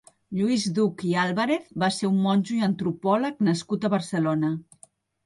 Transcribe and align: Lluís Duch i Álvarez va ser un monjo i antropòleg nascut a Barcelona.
Lluís 0.37 0.63
Duch 0.77 1.01
i 1.09 1.11
Álvarez 1.23 1.67
va 1.83 1.89
ser 1.97 2.09
un 2.13 2.17
monjo 2.23 2.55
i 2.55 2.63
antropòleg 2.69 3.45
nascut 3.49 3.87
a 3.87 3.93
Barcelona. 3.97 4.51